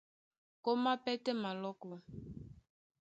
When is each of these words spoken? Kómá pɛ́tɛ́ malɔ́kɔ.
Kómá 0.63 0.91
pɛ́tɛ́ 1.03 1.33
malɔ́kɔ. 1.41 1.93